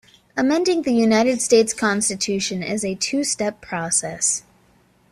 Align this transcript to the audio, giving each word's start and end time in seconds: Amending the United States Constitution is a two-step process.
Amending 0.35 0.81
the 0.81 0.93
United 0.93 1.43
States 1.43 1.75
Constitution 1.75 2.63
is 2.63 2.83
a 2.83 2.95
two-step 2.95 3.61
process. 3.61 4.41